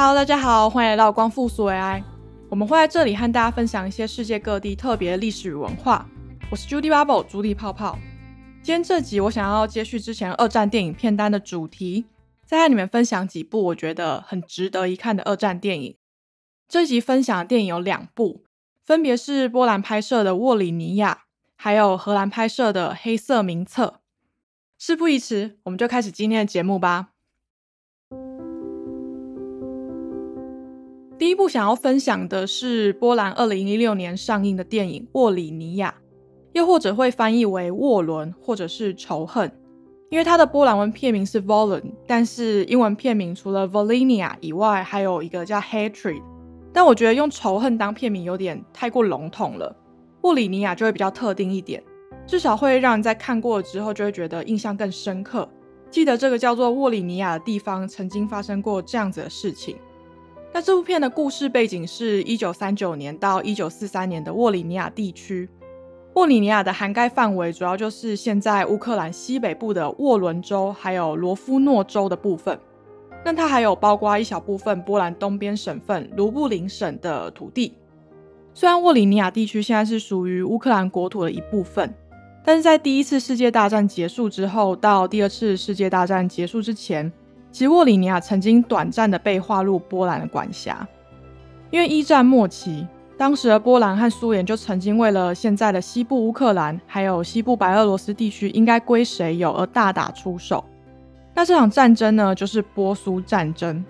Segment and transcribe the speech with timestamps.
[0.00, 2.00] Hello，大家好，欢迎来到光复苏维埃。
[2.48, 6.08] 我们会在这里和大家分享一些世界各地特别的历史与文化。
[6.52, 7.98] 我是 Judy Bubble 朱莉泡泡。
[8.62, 12.04] 今天这集我想要接续之前二战电影片单的主题，
[12.46, 15.96] 再和你们分享几部我觉得很值得一看的二战电影。
[16.68, 18.44] 这集分享的电影有两部，
[18.84, 21.22] 分别是波兰拍摄的《沃里尼亚》，
[21.56, 23.86] 还有荷兰拍摄的《黑色名册》。
[24.78, 27.08] 事不宜迟，我们就开始今天的节目吧。
[31.18, 35.92] 第一部想要分享的是波兰二零一六年上映的电影《沃里尼亚》，
[36.52, 39.48] 又或者会翻译为《沃伦》或者是《仇恨》，
[40.10, 46.22] 因为它的波兰文片名是 Volen，但是英文片名除了 Volinia 以外，还有一个叫 Hatred。
[46.72, 49.74] 但我觉得用仇恨当片名有点太过笼统了，
[50.20, 51.82] 沃里尼亚就会比较特定一点，
[52.28, 55.48] 至少会让人在看过了之后就会觉得印象更深刻，
[55.90, 59.76] 记得这个叫做沃里尼亚的地方曾经发生过这样子的事情。
[60.52, 65.48] 那这部片的故事背景是一九三九年到一九四三年的沃里尼亚地区。
[66.14, 72.58] 沃里尼亚的涵盖范围主要就是现在乌克兰西北部的沃伦州，还有罗夫诺州的部分。
[73.24, 77.74] 那它还有包括一小部分波兰东边省份卢布林省的土地。
[78.54, 81.94] 虽然沃里尼亚地区现在是属于乌克兰国土的一部分，
[82.42, 87.12] 但是在第一次世界大战结束之后到第二次世界大战结束之前。
[87.58, 90.86] 吉沃里尼亚曾经短暂的被划入波兰的管辖，
[91.72, 100.64] 因为一战末期，当时的波兰和苏联就曾经为了现在的西部乌克兰还有西部白俄罗斯地区应该归谁有而大打出手。
[101.34, 103.84] 那这场战争呢，就是波苏战争。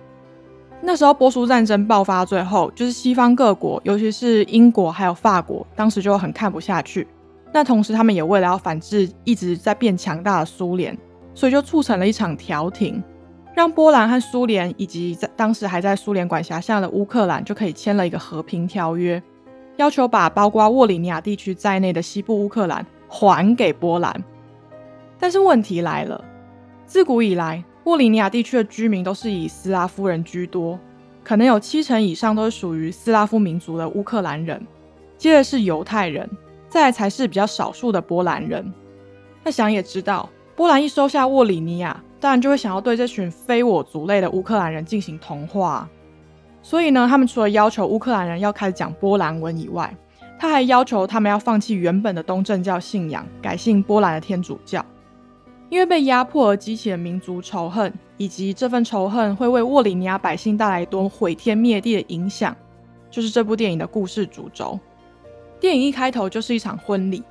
[0.81, 7.07] 那时候波苏战争爆发最后，就是西方各国，尤其是英国还有法国，当时就很看不下去。
[7.53, 10.97] 那同时他们也为了要反制一直在变强大的苏联，
[11.35, 13.05] 所以就促成了一场调停。
[13.59, 19.21] 让波兰和苏联以及在当时还在苏联管辖下的乌克兰就可以签了一个和平条约，
[19.79, 24.25] 要求把包括沃里尼亚地区在内的西部乌克兰还给波兰。
[25.19, 26.25] 但是问题来了，
[26.87, 30.79] 自古以来沃里尼亚地区的居民都是以斯拉夫人居多，
[31.25, 34.65] 可能有七成以上都是属于斯拉夫民族的乌克兰人，
[35.17, 36.31] 接着是犹太人，
[36.69, 38.73] 再才是比较少数的波兰人。
[39.43, 42.01] 那想也知道，波兰一收下沃里尼亚。
[42.21, 45.89] 当然就会想要对这群非我族类的乌克兰人进行同化，
[46.63, 49.95] 所以呢，他们除了要求乌克兰人要开始讲波兰文以外，
[50.39, 54.85] 他还要求他们要放弃原本的东正教信仰，改信波兰的天主教。
[55.71, 62.57] 因为被压迫而激起的民族仇恨，以及这份仇恨会为沃里尼亚百姓带来多毁天灭地的影响，
[63.11, 64.81] 就是这部电影的故事主轴。
[65.61, 67.23] 电影一开头就是一场婚礼。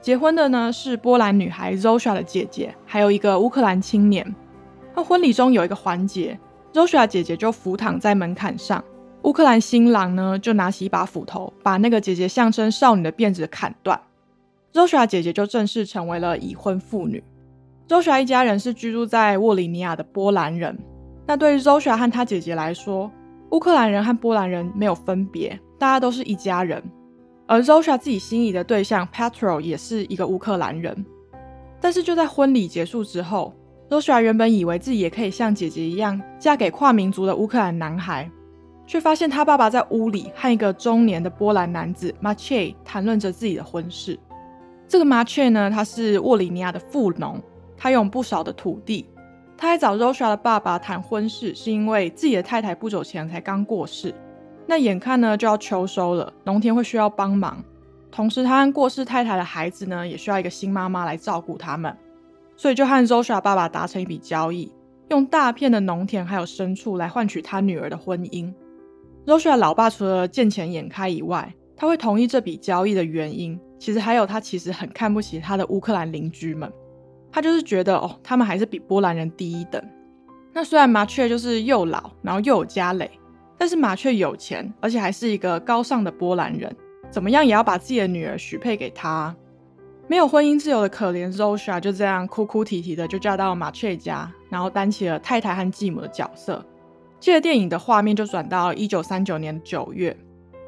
[0.00, 4.34] 结婚的呢是波兰女孩 Zosha 的姐姐，还有一个乌克兰青年。
[4.94, 6.38] 那婚礼中有一个环节
[6.72, 8.82] ，Zosha 姐姐就伏躺在门槛上，
[9.22, 14.00] 乌克兰新郎呢就拿起一把斧头，把那个姐姐象征少女的辫子砍断。
[14.72, 17.22] Zosha 姐姐就正式成为了已婚妇女。
[17.88, 20.78] Zosha 一家人是居住在沃里尼亚的波兰人。
[21.26, 23.10] 那对于 Zosha 和她姐姐来说，
[23.50, 26.82] 乌克兰人和波兰人没有分别，大家都是一家人。
[27.46, 31.06] 而 Zosha 自己心仪的对象 Petrol 也是一个乌克兰人，
[31.80, 33.54] 但是就在婚礼结束之后
[33.88, 38.28] ，Zosha 原本以为自己也可以像姐姐一样嫁给跨民族的乌克兰男孩，
[38.86, 44.18] 却发现他爸爸在屋里和一个中年的波兰男子 Maciej 谈论着自己的婚事。
[44.88, 47.40] 这个 Maciej 呢，他是沃里尼亚的富农，
[47.76, 49.08] 他有不少的土地。
[49.56, 54.14] 他还找 Rosha 的爸爸谈婚事，是因为自己的太太不久前才刚过世。
[54.66, 57.62] 那眼看呢就要秋收了，农田会需要帮忙，
[58.10, 61.96] 同时他和过世太太的孩子呢也需要一个新妈妈来照顾他们，
[62.56, 64.72] 所以就和 Zosha 爸爸达成一笔交易，
[65.10, 68.52] 用大片的农田还有牲畜来换取他女儿的婚姻。
[69.24, 76.72] Zosha 老爸除了见钱眼开以外，他会同意这笔交易的原因，其实还有他其实很看不起他的乌克兰邻居们，
[77.30, 79.80] 他就是觉得哦他们还是比波兰人低一等。
[80.52, 83.08] 那虽然麻雀就是又老，然后又有家累。
[83.58, 86.74] 但是马却有钱，而且还是一个高尚的波兰人，
[87.10, 89.34] 怎么样也要把自己的女儿许配给他。
[90.08, 96.64] 没有婚姻自由的可怜 Zosha 就这样哭哭啼啼的就嫁到马雀家，然后担起了太太和继母的角色。
[97.18, 100.16] 接着电影的画面就转到一九三九年九月，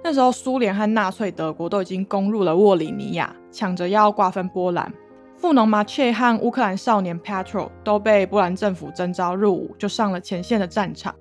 [0.02, 4.93] 那时候苏联和纳粹德国都已经攻入了沃里尼亚，抢着要瓜分波兰。
[5.37, 11.14] 富农马雀和乌克兰少年 Petro 都被波兰政府征召入伍，就上了前线的战场。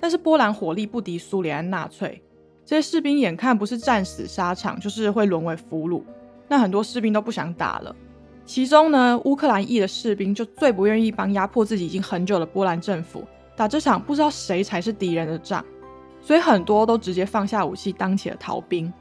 [0.00, 2.22] 但是波兰火力不敌苏联纳粹，
[2.64, 6.02] 这些士兵眼看不是战死沙场，就是会沦为俘虏。
[6.48, 7.94] 那很多士兵都不想打了。
[8.46, 13.22] 其中呢，乌克兰裔的士兵就最不愿意帮压迫自己已经很久的波兰政府
[13.54, 15.64] 打这场不知道谁才是敌人的仗。
[16.20, 18.92] 所以很多都直接放下武器当起了逃兵。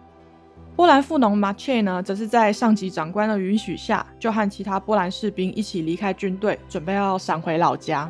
[0.75, 8.09] 波兰富农马切呢，则是在上级长官的允许下，就和其他波兰士兵一起离开军队，准备要闪回老家。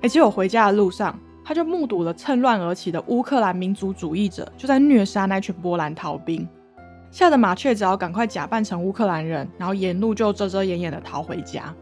[0.00, 6.48] 哎，结果回家的路上，他就目睹了趁乱而起的乌克兰民族主义者就在虐杀那群波兰逃兵，
[7.10, 11.74] 吓得麻雀只好赶快假扮成乌克兰人，然后沿路就遮遮掩掩的逃回家。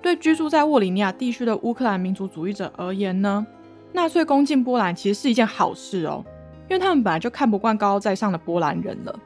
[0.00, 3.46] 对居住在沃里尼亚地区的乌克兰民族主义者而言呢，
[3.92, 6.24] 纳粹攻进波兰其实是一件好事哦，
[6.68, 9.18] 因为他们本来就看不惯高高在上的波兰人了。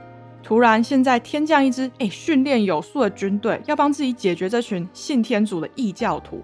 [0.42, 6.42] 突然，现在天降一支哎训练有素的军队，要帮自己解决这群信天主的异教徒，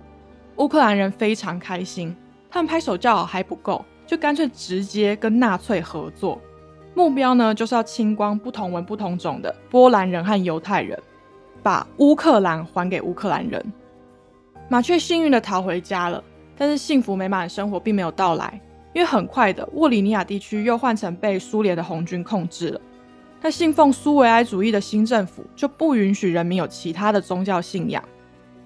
[0.56, 2.14] 乌克兰人非常开心。
[2.50, 6.40] 他们拍手叫好还不够，就干脆直接跟纳粹合作。
[6.94, 11.00] 目标呢，就是要清光不同文不同种的波兰人和犹太人，
[11.62, 13.72] 把乌克兰还给乌克兰人。
[14.68, 16.22] 麻雀幸运的逃回家了，
[16.56, 18.60] 但是幸福美满的生活并没有到来，
[18.92, 22.80] 因为很快的沃里尼亚地区又换成被苏联的红军控制了。
[23.40, 28.02] 那信奉苏维埃主义的新政府就不允许人民有其他的宗教信仰。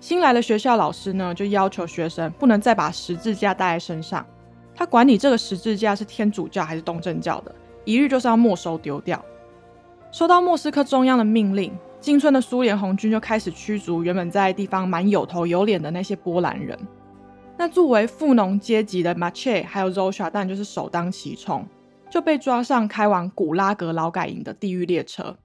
[0.03, 4.27] 新来的学校老师呢，就要求学生不能再把十字架带在身上。
[4.75, 7.55] 他管你这个十字架是天主教还是东正教的，
[7.85, 9.25] 一律就是要没收丢掉。
[10.11, 16.77] 收到莫斯科中央的命令，进村的苏联红军就开始驱逐原本在地方蛮有头有脸的那些波兰人。
[17.57, 21.65] 那作为富农阶级的 Mache 还有 Rosha，当然就是首当其冲。
[22.11, 25.37] 就被抓上开往古拉格劳改营的地狱列车，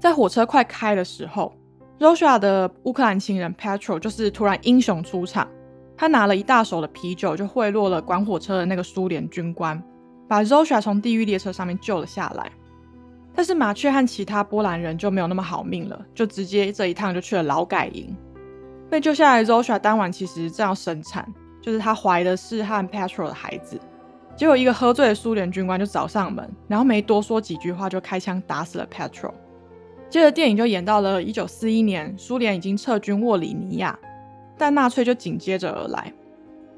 [0.00, 1.54] 在火车快开的时候
[1.98, 5.48] ，Rosha 的乌克兰情人 Petro 就是突然英雄出场，
[5.96, 9.82] 他拿了一大手的啤酒，就贿赂了管火车的那个苏联军官，
[10.28, 12.50] 把 Rosha 从地狱列车上面救了下来。
[13.34, 18.16] 但是麻雀和其他波兰人就没有那么好命了，就直接这一趟就去了劳改营。
[18.88, 21.26] 被救下来，Rosha 当晚其实正要生产，
[21.60, 23.78] 就是她怀的是和 Petro 的孩子。
[24.36, 29.32] 结果，一个喝醉的苏联军官就找上门，然后没多说几句话就开枪打死了 Petro。
[30.08, 33.98] 接着，电影就演到了一九四一年，苏联已经撤军沃里尼亚，
[34.56, 36.12] 但纳粹就紧接着而来。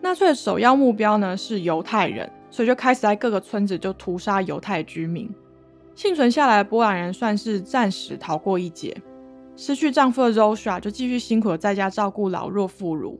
[0.00, 5.30] 纳粹的首要目标呢是犹太人，所以就开始在各个村子就屠杀犹太居民。
[5.94, 8.96] 幸存下来的波兰人算是暂时逃过一劫。
[9.56, 13.18] 失去丈夫的 Rosha 就继续辛苦的在家照顾老弱妇孺。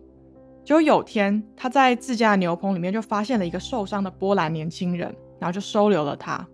[0.65, 6.47] 结果有天，她在自家的牛棚里面就发现了一个受伤的波兰年轻人，然后就收留了他。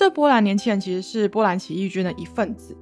[0.00, 2.74] 这波兰年轻人其实是波兰起义军的一份子。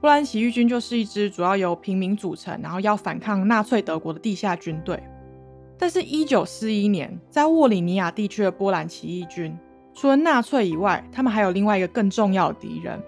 [0.00, 4.98] 波兰起义军就是一支主要由平民组成，然后要反抗纳粹德国的地下军队。
[5.78, 9.54] 但是，一九四一年在沃里尼亚地区的波兰起义军，
[9.92, 12.98] 除了纳粹以外，他们还有另外一个更重要的敌人，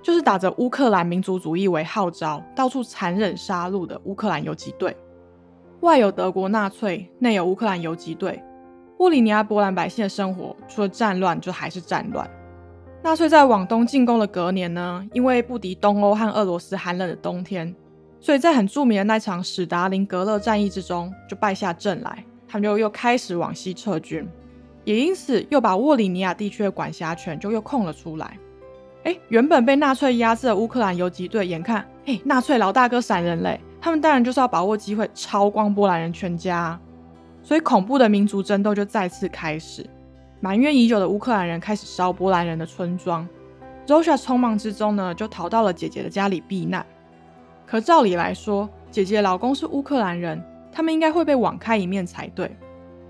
[0.00, 4.96] 就是打着乌克兰民族主义为号召，到处残忍杀戮的乌克兰游击队。
[5.80, 8.42] 外有德国纳粹，内有乌克兰游击队，
[8.98, 12.26] 沃里尼亚波兰百姓的生活除了战乱，就还是战乱。
[13.04, 17.72] 纳粹在往东进攻的隔年呢，因为不敌东欧和俄罗斯寒冷的冬天，
[18.18, 24.26] 所以在很著名的那场史达林格勒战役之中就败下阵来，他们就又开始往西撤军，
[24.84, 28.38] 也因此又把沃里尼亚地区的管辖权就又空了出来。
[29.02, 33.60] 哎，原本被纳粹压制的乌克兰游击队，眼看哎纳粹老大哥闪人嘞。
[33.82, 36.80] 他们当然就是要把握机会超光波兰人全家，
[37.42, 39.86] 所以恐怖的民族争斗就再次开始。
[40.44, 43.26] 埋怨已久的乌克兰人开始烧波兰人的村庄
[43.86, 46.84] ，Rosha 匆忙之中呢就逃到了姐姐的家里避难。
[47.64, 52.54] 可照理来说，姐姐老公是乌克兰人，他们应该会被网开一面才对。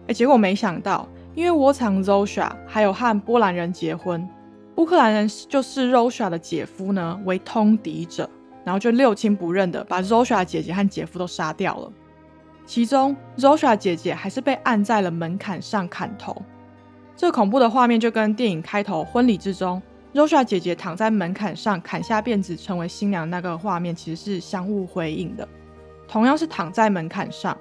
[0.07, 4.29] 哎，结果没想到，因为窝藏 Rosha 还有和波兰人结婚，
[4.77, 8.31] 乌克兰人就视 Rosha 的姐夫呢为通敌者。
[8.63, 11.93] 然后就六亲不认的把 Rosha 姐姐和姐夫都杀掉了，
[12.65, 16.41] 其中 Rosha 姐姐还是被按在了门槛上砍头。
[17.17, 19.81] 这恐怖的画面就跟电影开头婚礼之中
[20.13, 25.49] ，Rosa 姐姐躺在门槛上砍下辫子成为新娘那个画面其实是相互辉映的。
[26.09, 27.57] 同样是躺在门槛上，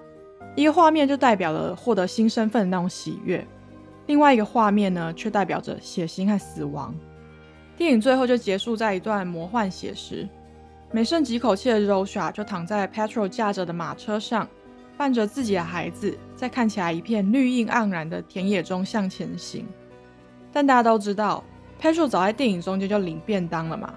[0.55, 3.45] 一个画面就代表了获得新身份的那种喜悦，
[4.07, 6.93] 另外一个画面呢却代表着血腥和死亡。
[7.77, 10.27] 电影最后就结束在一段魔幻写实。
[10.91, 14.47] 没剩几口气的 Rosha 就躺在 Petrol 驾着的马车上，
[14.97, 19.65] 伴着自己的孩子，在看起来一片绿荫盎然的田野中向前行。
[20.51, 21.43] 但大家都知道
[21.81, 23.93] ，Petro 早在电影中间就领便当了嘛，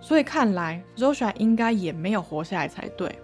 [0.00, 3.18] 所以看来 Rosha 应该也没有活下来才对。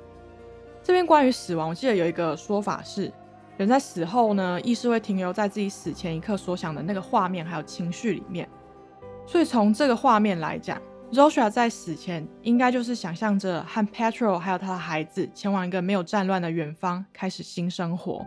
[0.82, 3.12] 这边关于死亡，我记得有一个说法是，
[3.56, 8.48] 人在死后呢，意识会停留在自己死前一刻所想的那个画面还有情绪里面。
[9.26, 10.80] 所以从这个画面来讲
[11.12, 18.24] ，Rosha 在死前应该就是想象着和 Petrol 还有他的孩子前往一个没有战乱的远方，开始新生活。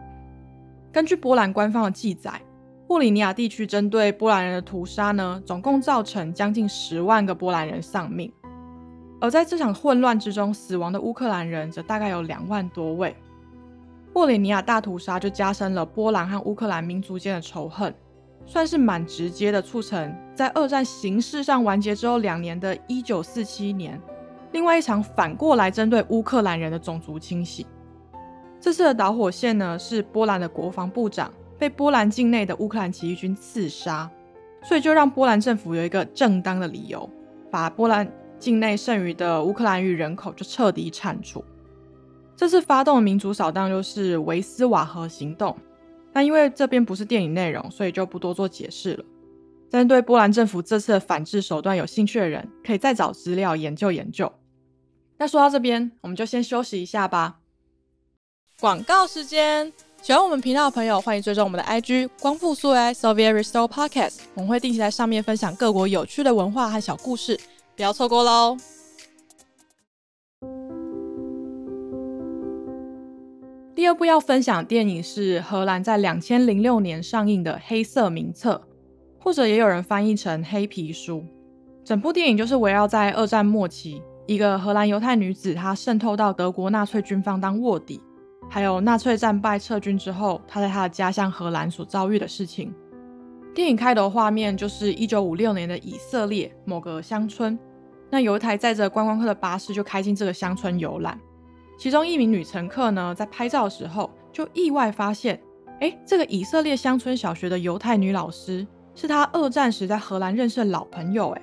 [0.92, 2.42] 根据波兰官方的记载，
[2.88, 8.32] 布里尼亚地区针对波兰人的屠杀呢，总共造成将近十万个波兰人丧命。
[9.20, 13.16] 而在这场混乱之中，死亡的乌克兰人则大概有两万多位。
[14.14, 17.94] 布里尼亚大屠杀就加深了波兰和乌克兰民族间的仇恨，
[18.46, 24.02] 算是蛮直接的，促成在二战形式上完结之后两年的1947年，
[24.52, 27.66] 另外一场反过来针对乌克兰人的种族清洗。
[28.60, 34.10] 这次的导火线呢，是波兰的国防部长被波兰境内的乌克兰起义军刺杀，
[34.64, 37.10] 所以就让波兰政府有一个正当的理由，
[37.52, 38.12] 把波兰。
[38.38, 41.44] 境内剩余的乌克兰语人口就彻底铲除。
[42.36, 45.56] 这次发动的民族扫荡就是维斯瓦河行动。
[46.16, 49.04] 那因为这边不是电影内容，所以就不多做解释了。
[49.70, 54.32] 但对波兰政府这次的反制手段有兴趣的人，可以再找资料研究研究。
[55.18, 57.40] 那说到这边，我们就先休息一下吧。
[58.62, 67.38] 广告时间，喜欢我们频道的朋友，欢迎追踪我们的 IG 光复苏维埃 Soviet Restore Podcast，我们会定期在上面分享各国有趣的文化和小故事。
[67.76, 68.56] 不要错过喽！
[73.86, 78.60] 第二部要分享电影是荷兰在两千零六年上映的《黑色名册》，
[79.24, 81.20] 或者也有人翻译成《黑皮书》。
[81.84, 88.02] 整部电影就是围绕在二战末期，一个荷兰犹太女子她渗透到德国纳粹军方当卧底，
[88.50, 92.74] 还有纳粹战败撤军之后，她在她的家乡荷兰所遭遇的事情。
[93.54, 97.56] 电影开头画面就是一九五六年的以色列某个乡村，
[98.10, 101.20] 那有一台载着观光客的巴士就开进这个乡村游览，
[101.78, 105.40] 其中一名女乘客呢在拍照的时候就意外发现，
[105.80, 111.42] 哎，这个以色列乡村小学的犹太女老师是她二战时在荷兰认识的老朋友，哎，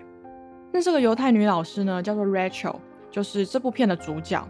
[0.72, 2.76] 那这个犹太女老师呢叫做 Rachel，
[3.10, 4.46] 就是这部片的主角，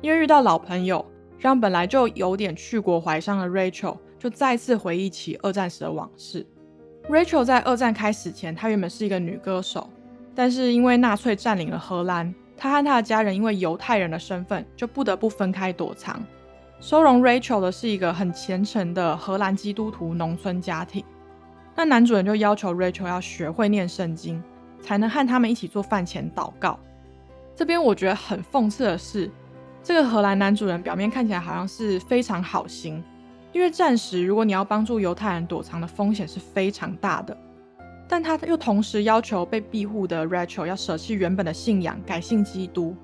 [0.00, 1.04] 因为遇到老朋友，
[1.38, 6.46] 让本来就有点去国怀乡的 Rachel 就再次回忆起二战时的往事。
[7.08, 9.90] Rachel 在二战开始前，她原本是一个女歌手，
[10.34, 16.24] 但是因为纳粹占领了荷兰，他和他的家人因为犹太人的身份，就不得不分开躲藏。
[16.78, 21.04] 收容 Rachel 的是一个很虔诚的荷兰基督徒农村家庭。
[21.74, 24.40] 那男主人就要求 Rachel 要学会念圣经，
[24.80, 26.78] 才能和他们一起做饭前祷告。
[27.56, 29.28] 这边我觉得很讽刺的是，
[29.82, 33.02] 这个荷兰男主人表面看起来好像是非常好心。
[33.50, 37.36] 因为战时，如果你要帮助犹太人躲藏的风险是非常大的，
[38.12, 42.94] 但他又同时要求被庇护的 Rachel 要舍弃原本的信仰，改信基督，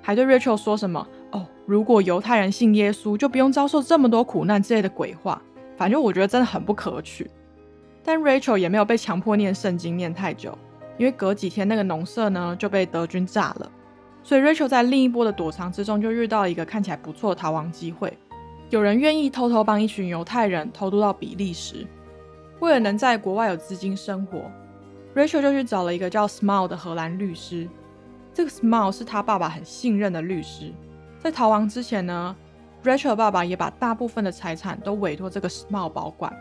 [0.00, 5.42] 还对 Rachel 说什么哦，如果犹太人信耶稣，就不用遭受这么多苦难之类的鬼话。
[5.76, 7.30] 反正我觉得真的很不可取。
[8.02, 10.56] 但 Rachel 也没有被强迫念圣经念太久，
[10.96, 13.70] 因为隔几天那个农舍呢就被德军炸了，
[14.22, 18.16] 所以 Rachel 在另一波的躲藏之中就遇到一个看起来不错的逃亡机会。
[18.70, 21.86] 有人愿意偷偷帮一群犹太人偷渡到比利时，
[22.64, 24.50] 为了能在国外有资金生活
[25.14, 27.68] ，Rachel 就去找了一个叫 Smile 的荷兰律师。
[28.32, 30.72] 这个 Smile 是他爸爸很信任的律师。
[31.22, 32.34] 在逃亡之前呢
[32.82, 36.34] ，Rachel 爸爸也把大部分的财产都委托这个 Small 保管。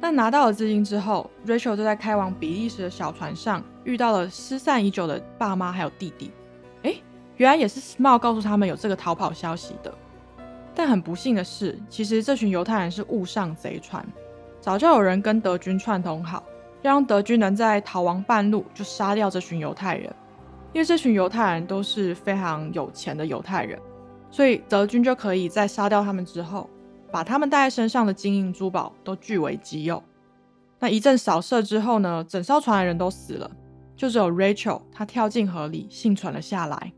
[0.00, 6.32] 但拿到了资金之后，Rachel 就在开往比利时的小船上遇到了失散已久的爸妈还有弟弟。
[6.82, 6.96] 哎，
[7.36, 9.94] 原来也是 Smile 告诉他们有这个逃跑消息的。
[10.74, 14.04] 但很不幸的是，其实这群犹太人是误上贼船，
[14.66, 16.42] 早就有人跟德军串通好，
[16.82, 20.12] 让德军能在逃亡半路就杀掉这群犹太人。
[20.72, 23.78] 因为这群犹太人都是非常有钱的犹太人，
[24.28, 26.68] 所以德军就可以在杀掉他们之后，
[27.12, 30.02] 把他们带在身上的金银珠宝都据为己有。
[30.80, 33.48] 那一阵扫射之后呢，整艘船的人都死了，
[33.96, 36.92] 就只有 Rachel 她跳进河里幸存了下来。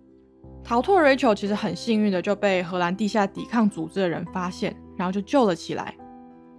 [0.64, 5.94] 逃脱 Rachel 其实很幸运的就被荷兰地下抵抗组织的人发现，然后就救了起来。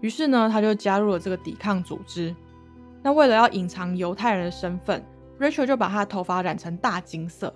[0.01, 2.35] 于是呢，他就加入了这个抵抗组织。
[3.01, 5.03] 那为了要隐藏犹太人的身份
[5.39, 7.53] ，Rachel 就把他的头发染成大金色，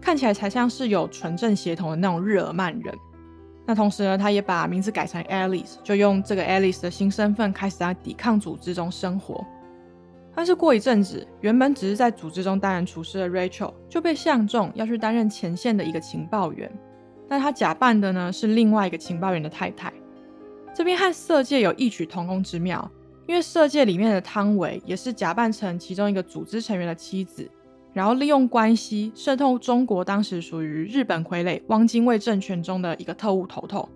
[0.00, 2.94] 看起来才像是有纯正血统的那种日耳曼人。
[3.66, 9.44] 那同时呢，他也把名字改成 Alice，就用这个 Alice 的新身份开始在抵抗组织中生活。
[10.36, 16.70] 但是过一阵子，原本只是在组织中担任厨师的 Rachel 就被相中要去担任前线的一个情报员，
[17.28, 19.92] 但他假扮的呢是另外一个情报员的太太。
[20.74, 22.90] 这边和色戒有异曲同工之妙，
[23.28, 27.48] 因为色戒里面的汤唯也是假扮成其中一个组织成员的妻子，
[27.92, 33.88] 然后利用关系渗透中国当时属于日本傀儡汪精卫政权中的一个特务头头。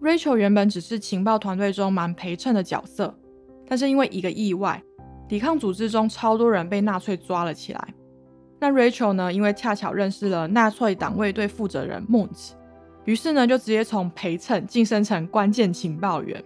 [0.00, 3.14] Rachel 原本只是情报团队中蛮陪衬的角色，
[3.68, 4.82] 但是因为一个意外。
[5.26, 7.94] 抵抗组织中超多人被纳粹抓了起来。
[8.60, 9.32] 那 Rachel 呢？
[9.32, 12.50] 因为恰巧认识了纳粹党卫队负责人 Muntz，
[13.04, 16.42] 于是呢就直接从陪衬晋升成关键情报员。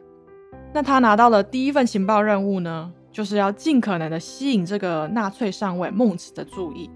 [0.72, 6.90] 那他拿到的第一份情报任务呢，就是要尽可能的吸引这个纳粹上尉孟茨的注意，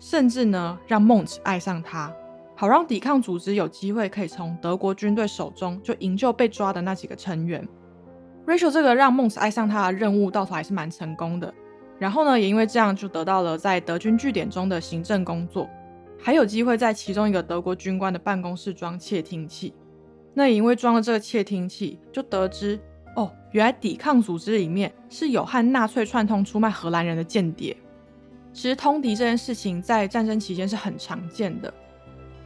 [0.00, 2.12] 甚至呢让孟茨爱上他，
[2.56, 7.66] 好让抵抗组织有机会可以从德国军队手中就营救被抓的那几个成员。
[8.44, 11.54] Rachel 这个让孟茨爱上他的任务到头还是蛮成功的，
[12.00, 15.70] 然后呢也因为这样就得到了在德军据点中的行政工作，
[16.22, 19.74] 还有机会在其中一个德国军官的办公室装窃听器。
[20.32, 22.80] 那也因为装了这个窃听器，就得知。
[23.16, 27.76] 哦，原来抵抗组织里面是有和纳粹串通出卖荷兰人的间谍。
[28.54, 31.74] 其实通敌这件事情在战争期间是很常见的，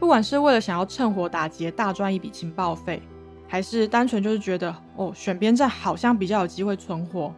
[0.00, 3.00] 不管是为了想要趁火打劫大赚一笔情报费，
[3.46, 7.32] 还是单纯就是觉得哦选边站好像比较有机会存活。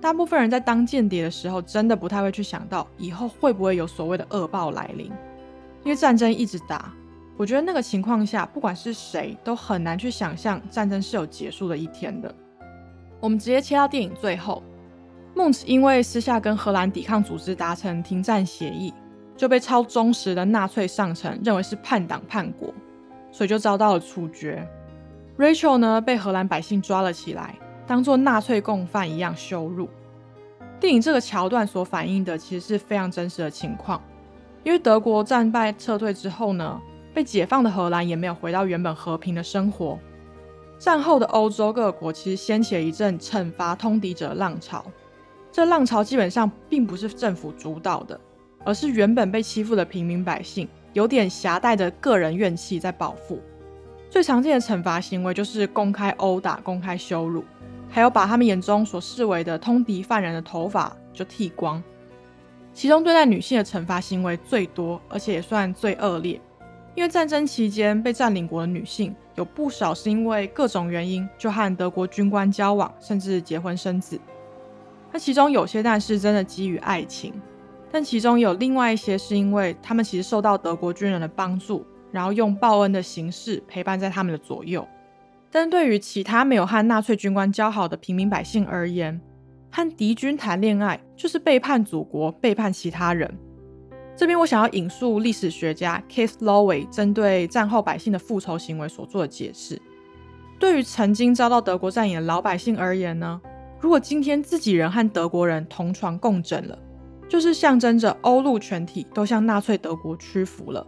[0.00, 5.10] 大部分人在当间谍的时候，真的不太会去想到以后会不会有所谓的恶报来临，
[5.86, 6.92] 因为战争一直打，
[7.36, 12.34] 我觉得那个情况下，不管是谁都很难去想象战争是有结束的一天的。
[13.20, 14.60] 我们直接切到电影最后，
[15.32, 18.92] 孟茨因为私下跟荷兰抵抗组织达成停战协议，
[19.36, 22.74] 就被超忠实的纳粹上层认为是叛党叛国，
[23.30, 24.68] 所以就遭到了处决。
[25.38, 27.54] Rachel 呢被荷兰百姓抓了起来，
[27.86, 29.88] 当做纳粹共犯一样羞辱。
[30.80, 34.02] 电影这个桥段所反映的其实是非常真实的情况，
[34.66, 36.82] 因为德国战败撤退之后呢，
[37.14, 39.96] 被解放的荷兰也没有回到原本和平的生活。
[40.76, 44.84] 战后的欧洲各国其实掀起了一阵惩罚通敌者浪潮，
[45.52, 48.20] 这浪潮基本上并不是政府主导的，
[48.64, 53.40] 而是原本被欺负的平民百姓有点狭带的个人怨气在报复。
[54.10, 57.44] 最常见的惩罚行为就是公开殴打、公开羞辱，
[57.88, 61.80] 还有把他们眼中所视为的通敌犯人的头发就剃光。
[62.76, 66.38] 其中对待女性的惩罚行为最多，而且也算最恶劣。
[66.94, 74.20] 因为战争期间被占领国的女性有不少是因为各种原因就和德国军官交往，甚至结婚生子。
[75.10, 77.32] 那其中有些但是真的基于爱情，
[77.90, 84.86] 但其中有另外一些是因为他们其实受到德国军人的帮助，然后用报恩的形式陪伴在他们的左右。
[85.50, 89.18] 但对于其他没有和纳粹军官交好的平民百姓而言，
[89.76, 93.30] 和敌军谈恋爱就是背叛祖国、背叛其他人。
[94.16, 99.78] 这边我想要引述历史学家 Keith Lowe 针对战后百姓的复仇行为所做的解释。
[100.58, 103.38] 对于曾经遭到德国占领的老百姓而言呢，
[103.78, 106.78] 如果今天自己人和德国人同床共枕了，
[107.28, 110.86] 就是象征着欧陆全体都向纳粹德国屈服了。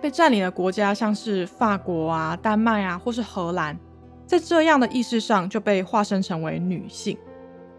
[0.00, 3.78] 被占领的国家像是法国啊、丹麦啊，或是荷兰，
[4.26, 7.16] 在这样的意识上就被化身成为女性，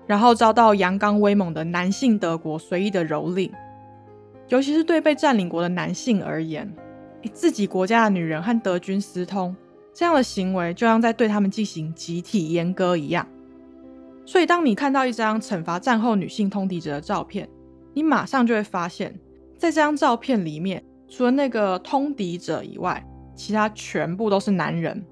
[0.10, 3.52] 然后遭到阳刚威猛的男性德国随意的蹂躏。
[4.48, 6.67] 尤其是对被占领国的男性而言，
[7.32, 9.56] 自己国家的女人和德军私通，
[9.93, 13.28] 这样的行为就像在对他们进行集体阉割一样。
[14.26, 17.48] 所以，当你看到一张惩罚战后女性通敌者的照片，
[17.93, 19.13] 你马上就会发现，
[19.60, 25.06] 在这张照片里面，除了那个通敌者以外，其他全部都是男人。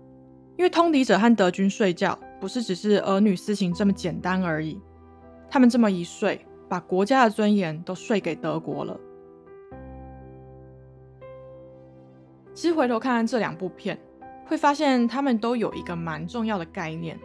[0.58, 4.82] 因为通敌者和德军睡觉，不是只是儿女私情这么简单而已，
[5.50, 9.00] 他们这么一睡，把国家的尊严都睡给德国了。
[12.54, 13.98] 其实回头看看这两部片，
[14.46, 17.20] 会发现他们都有一个蛮重要的概念，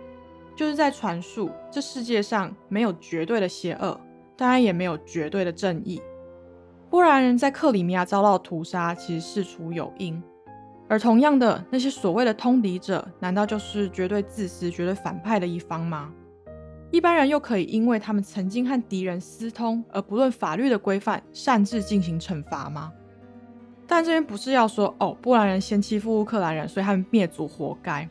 [0.54, 3.98] 就是在传述这世界上没有绝对的邪恶，
[4.36, 6.02] 当然也没有绝对的正义。
[6.90, 10.22] 波兰人在克里米亚遭到屠杀，其实事出有因。
[10.88, 16.12] 而同样的，那些所谓的通敌者，难道就是绝对自私、绝对反派的一方吗？
[16.92, 22.92] 一般人又可以因为他们曾经和敌人私通，而不论法律的规范，擅自进行惩罚吗？
[23.86, 28.06] 但这边不是要说哦，波兰人先欺负乌克兰人，所以他们灭族活该。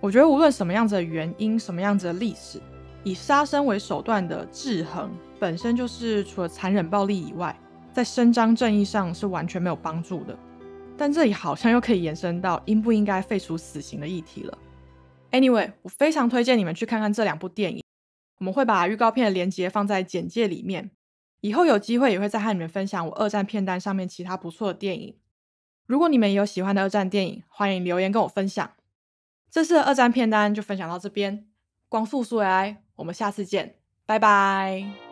[0.00, 2.60] 我觉得无论什么样子的原因，什么样子的历史，
[3.02, 7.58] 以杀生为手段的制衡，本身就是除了残忍暴力以外，
[7.92, 10.38] 在伸张正义上是完全没有帮助的。
[10.96, 14.56] 但这里好像又可以延伸到应不应该废除死刑的议题了。
[15.32, 17.82] Anyway，我非常推荐你们去看看这两部电影，
[18.38, 20.90] 我们会把预告片的链接放在简介里面。
[21.40, 25.18] 以后有机会也会再和你们分享我二战片单上面其他不错的电影。
[25.86, 28.72] 如果你们有喜欢的二战电影，欢迎留言跟我分享。
[29.50, 31.46] 这次的二战片单就分享到这边，
[31.88, 35.05] 光速速 AI，我们下次见，拜拜。